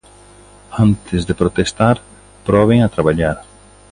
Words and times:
Antes 0.85 1.27
de 1.27 1.35
protestar, 1.35 1.95
proben 2.47 2.81
a 2.81 2.89
traballar. 2.95 3.43